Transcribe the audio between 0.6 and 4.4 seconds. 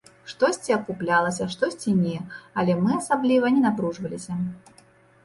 акуплялася, штосьці не, але мы асабліва не напружваліся.